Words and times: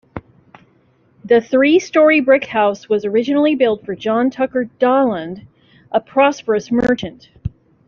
The 1.23 1.41
three-story 1.41 2.21
brick 2.21 2.45
house 2.47 2.89
was 2.89 3.05
originally 3.05 3.53
built 3.53 3.85
for 3.85 3.93
John 3.93 4.31
Tucker 4.31 4.67
Daland, 4.79 5.45
a 5.91 5.99
prosperous 5.99 6.71
merchant. 6.71 7.29